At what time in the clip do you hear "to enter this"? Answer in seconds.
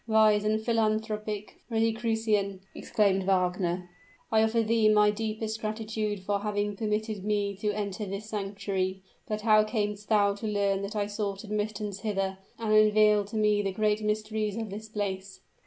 7.57-8.25